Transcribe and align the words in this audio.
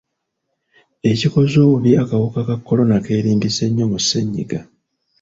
Ekikoze 1.11 1.55
obubi 1.65 1.91
akawuka 2.03 2.39
ka 2.47 2.55
Corona 2.67 2.97
keerimbise 3.05 3.63
nnyo 3.67 3.85
mu 3.91 3.99
ssenyiga. 4.03 4.59